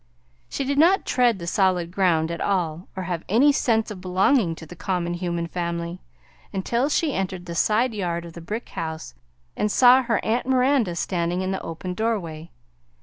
She 0.49 0.63
did 0.63 0.79
not 0.79 1.05
tread 1.05 1.37
the 1.37 1.45
solid 1.45 1.91
ground 1.91 2.31
at 2.31 2.41
all, 2.41 2.87
or 2.95 3.03
have 3.03 3.23
any 3.29 3.51
sense 3.51 3.91
of 3.91 4.01
belonging 4.01 4.55
to 4.55 4.65
the 4.65 4.75
common 4.75 5.13
human 5.13 5.45
family, 5.45 6.01
until 6.51 6.89
she 6.89 7.13
entered 7.13 7.45
the 7.45 7.53
side 7.53 7.93
yard 7.93 8.25
of 8.25 8.33
the 8.33 8.41
brick 8.41 8.69
house 8.69 9.13
and 9.55 9.71
saw 9.71 10.01
her 10.01 10.19
aunt 10.25 10.47
Miranda 10.47 10.95
standing 10.95 11.41
in 11.41 11.51
the 11.51 11.61
open 11.61 11.93
doorway. 11.93 12.49